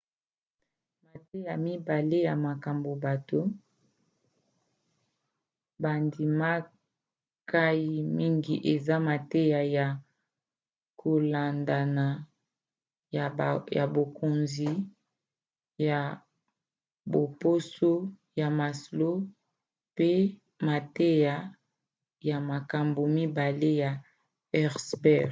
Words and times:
mateya 1.07 1.53
mibale 1.65 2.17
ya 2.27 2.33
makambo 2.47 2.91
bato 3.05 3.39
bandimkai 5.83 7.85
mingi 8.17 8.55
eza 8.73 8.95
mateya 9.09 9.59
ya 9.75 9.87
kolandana 11.01 12.05
ya 13.77 13.83
bokonzi 13.95 14.71
ya 15.87 16.01
baposo 17.13 17.91
ya 18.39 18.47
maslow 18.59 19.15
pe 19.95 20.11
mateya 20.67 21.35
ya 22.29 22.37
makambo 22.51 23.01
mibale 23.17 23.69
ya 23.83 23.91
herzberg 24.53 25.19